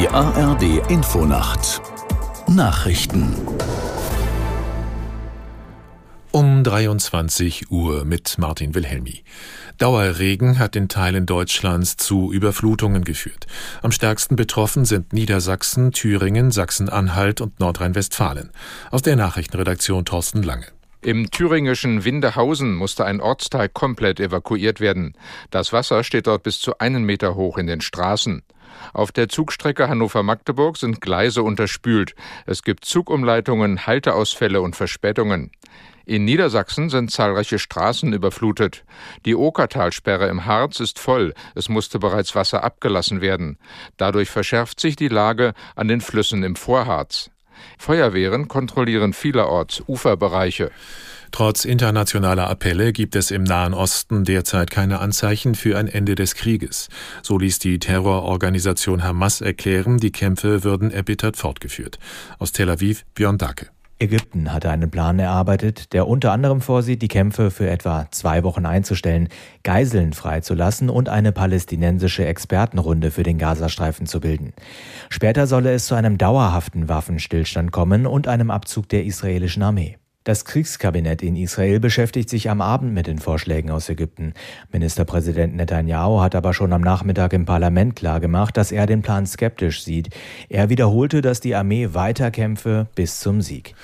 [0.00, 1.82] Die ARD Infonacht
[2.48, 3.36] Nachrichten
[6.30, 9.24] um 23 Uhr mit Martin Wilhelmi.
[9.76, 13.46] Dauerregen hat in Teilen Deutschlands zu Überflutungen geführt.
[13.82, 18.52] Am stärksten betroffen sind Niedersachsen, Thüringen, Sachsen-Anhalt und Nordrhein-Westfalen.
[18.90, 20.68] Aus der Nachrichtenredaktion Thorsten Lange.
[21.02, 25.16] Im thüringischen Windehausen musste ein Ortsteil komplett evakuiert werden.
[25.50, 28.42] Das Wasser steht dort bis zu einen Meter hoch in den Straßen.
[28.92, 32.14] Auf der Zugstrecke Hannover-Magdeburg sind Gleise unterspült.
[32.44, 35.50] Es gibt Zugumleitungen, Halteausfälle und Verspätungen.
[36.04, 38.84] In Niedersachsen sind zahlreiche Straßen überflutet.
[39.24, 41.32] Die Okertalsperre im Harz ist voll.
[41.54, 43.58] Es musste bereits Wasser abgelassen werden.
[43.96, 47.30] Dadurch verschärft sich die Lage an den Flüssen im Vorharz.
[47.78, 50.70] Feuerwehren kontrollieren vielerorts Uferbereiche.
[51.32, 56.34] Trotz internationaler Appelle gibt es im Nahen Osten derzeit keine Anzeichen für ein Ende des
[56.34, 56.88] Krieges.
[57.22, 61.98] So ließ die Terrororganisation Hamas erklären, die Kämpfe würden erbittert fortgeführt.
[62.38, 63.68] Aus Tel Aviv Björn Dacke.
[64.02, 68.64] Ägypten hatte einen Plan erarbeitet, der unter anderem vorsieht, die Kämpfe für etwa zwei Wochen
[68.64, 69.28] einzustellen,
[69.62, 74.54] Geiseln freizulassen und eine palästinensische Expertenrunde für den Gazastreifen zu bilden.
[75.10, 79.99] Später solle es zu einem dauerhaften Waffenstillstand kommen und einem Abzug der israelischen Armee.
[80.22, 84.34] Das Kriegskabinett in Israel beschäftigt sich am Abend mit den Vorschlägen aus Ägypten.
[84.70, 89.82] Ministerpräsident Netanyahu hat aber schon am Nachmittag im Parlament klargemacht, dass er den Plan skeptisch
[89.82, 90.10] sieht.
[90.50, 93.74] Er wiederholte, dass die Armee weiterkämpfe bis zum Sieg.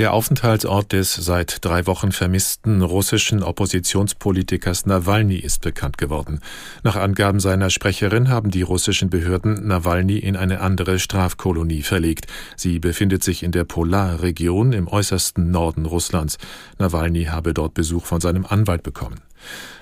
[0.00, 6.40] Der Aufenthaltsort des seit drei Wochen vermissten russischen Oppositionspolitikers Nawalny ist bekannt geworden.
[6.82, 12.28] Nach Angaben seiner Sprecherin haben die russischen Behörden Nawalny in eine andere Strafkolonie verlegt.
[12.56, 16.38] Sie befindet sich in der Polarregion im äußersten Norden Russlands.
[16.78, 19.20] Nawalny habe dort Besuch von seinem Anwalt bekommen.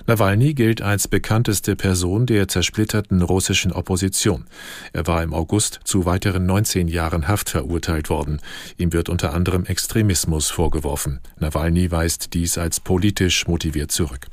[0.07, 4.45] Nawalny gilt als bekannteste Person der zersplitterten russischen Opposition.
[4.93, 8.41] Er war im August zu weiteren 19 Jahren Haft verurteilt worden.
[8.77, 11.19] Ihm wird unter anderem Extremismus vorgeworfen.
[11.37, 14.27] Nawalny weist dies als politisch motiviert zurück.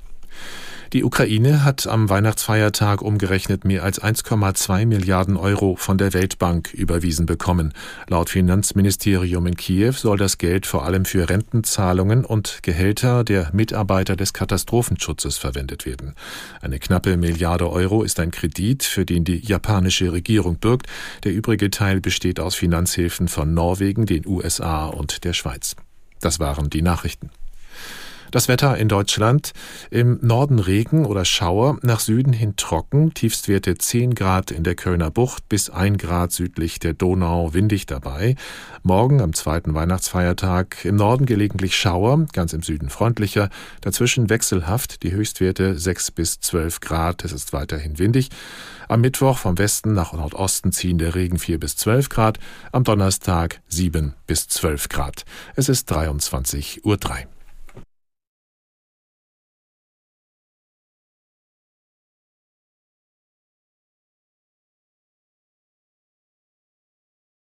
[0.93, 7.27] Die Ukraine hat am Weihnachtsfeiertag umgerechnet mehr als 1,2 Milliarden Euro von der Weltbank überwiesen
[7.27, 7.75] bekommen.
[8.09, 14.15] Laut Finanzministerium in Kiew soll das Geld vor allem für Rentenzahlungen und Gehälter der Mitarbeiter
[14.15, 16.15] des Katastrophenschutzes verwendet werden.
[16.61, 20.87] Eine knappe Milliarde Euro ist ein Kredit, für den die japanische Regierung bürgt.
[21.25, 25.75] Der übrige Teil besteht aus Finanzhilfen von Norwegen, den USA und der Schweiz.
[26.21, 27.31] Das waren die Nachrichten.
[28.31, 29.53] Das Wetter in Deutschland
[29.91, 35.11] im Norden Regen oder Schauer, nach Süden hin trocken, Tiefstwerte 10 Grad in der Kölner
[35.11, 38.35] Bucht bis 1 Grad südlich der Donau, windig dabei.
[38.83, 43.49] Morgen am zweiten Weihnachtsfeiertag im Norden gelegentlich Schauer, ganz im Süden freundlicher,
[43.81, 48.31] dazwischen wechselhaft, die Höchstwerte 6 bis 12 Grad, es ist weiterhin windig.
[48.89, 52.39] Am Mittwoch vom Westen nach Nordosten ziehen der Regen 4 bis 12 Grad,
[52.73, 55.25] am Donnerstag 7 bis 12 Grad.
[55.55, 57.36] Es ist 23.03 Uhr.